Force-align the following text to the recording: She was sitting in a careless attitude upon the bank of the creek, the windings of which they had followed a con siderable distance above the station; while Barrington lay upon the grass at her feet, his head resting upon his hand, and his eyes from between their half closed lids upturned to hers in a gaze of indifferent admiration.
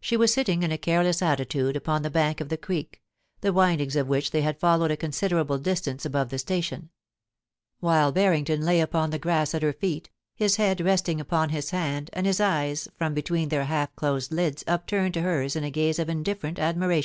She 0.00 0.16
was 0.16 0.32
sitting 0.32 0.62
in 0.62 0.70
a 0.70 0.78
careless 0.78 1.20
attitude 1.20 1.74
upon 1.74 2.02
the 2.02 2.08
bank 2.10 2.40
of 2.40 2.50
the 2.50 2.56
creek, 2.56 3.02
the 3.40 3.52
windings 3.52 3.96
of 3.96 4.06
which 4.06 4.30
they 4.30 4.42
had 4.42 4.60
followed 4.60 4.92
a 4.92 4.96
con 4.96 5.10
siderable 5.10 5.60
distance 5.60 6.04
above 6.04 6.28
the 6.28 6.38
station; 6.38 6.90
while 7.80 8.12
Barrington 8.12 8.60
lay 8.64 8.80
upon 8.80 9.10
the 9.10 9.18
grass 9.18 9.52
at 9.52 9.62
her 9.62 9.72
feet, 9.72 10.08
his 10.36 10.54
head 10.54 10.80
resting 10.80 11.20
upon 11.20 11.48
his 11.48 11.70
hand, 11.70 12.10
and 12.12 12.26
his 12.28 12.38
eyes 12.40 12.86
from 12.96 13.12
between 13.12 13.48
their 13.48 13.64
half 13.64 13.96
closed 13.96 14.30
lids 14.30 14.62
upturned 14.68 15.14
to 15.14 15.22
hers 15.22 15.56
in 15.56 15.64
a 15.64 15.70
gaze 15.72 15.98
of 15.98 16.08
indifferent 16.08 16.60
admiration. 16.60 17.02